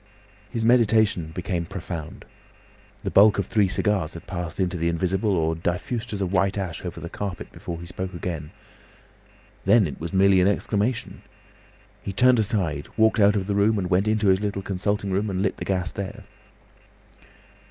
[0.49, 2.25] His meditation became profound.
[3.03, 6.57] The bulk of three cigars had passed into the invisible or diffused as a white
[6.57, 8.49] ash over the carpet before he spoke again.
[9.63, 11.21] Then it was merely an exclamation.
[12.01, 15.29] He turned aside, walked out of the room, and went into his little consulting room
[15.29, 16.23] and lit the gas there.